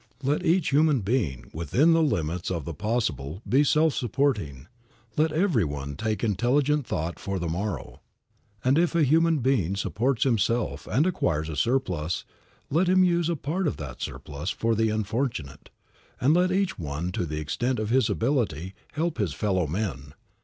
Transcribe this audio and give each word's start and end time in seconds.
Let 0.23 0.43
each 0.43 0.71
human 0.73 1.01
being, 1.01 1.45
within 1.53 1.93
the 1.93 2.01
limits 2.01 2.49
of 2.49 2.65
the 2.65 2.73
possible 2.73 3.43
be 3.47 3.63
self 3.63 3.93
supporting; 3.93 4.67
let 5.15 5.31
every 5.31 5.63
one 5.63 5.95
take 5.95 6.23
intelligent 6.23 6.87
thought 6.87 7.19
for 7.19 7.37
the 7.37 7.47
morrow; 7.47 8.01
and 8.65 8.79
if 8.79 8.95
a 8.95 9.03
human 9.03 9.41
being 9.41 9.75
supports 9.75 10.23
himself 10.23 10.87
and 10.87 11.05
acquires 11.05 11.49
a 11.49 11.55
surplus, 11.55 12.25
let 12.71 12.89
him 12.89 13.03
use 13.03 13.29
a 13.29 13.35
part 13.35 13.67
of 13.67 13.77
that 13.77 14.01
surplus 14.01 14.49
for 14.49 14.73
the 14.73 14.89
unfortunate; 14.89 15.69
and 16.19 16.33
let 16.33 16.51
each 16.51 16.79
one 16.79 17.11
to 17.11 17.23
the 17.27 17.39
extent 17.39 17.77
of 17.77 17.91
his 17.91 18.09
ability 18.09 18.73
help 18.93 19.19
his 19.19 19.33
fellow 19.35 19.67
men. 19.67 20.15